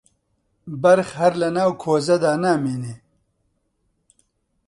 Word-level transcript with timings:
بەرخ 0.81 1.09
هەر 1.19 1.33
لەناو 1.41 1.71
کۆزەدا 1.83 2.33
نامێنێ 2.45 2.95